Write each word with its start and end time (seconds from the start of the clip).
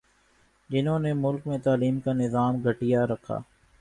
جہنوں 0.69 0.97
نے 0.99 1.11
ملک 1.15 1.47
میں 1.47 1.57
تعلیم 1.57 1.99
کا 1.99 2.13
نظام 2.13 2.61
گٹھیا 2.65 3.05
رکھا 3.07 3.37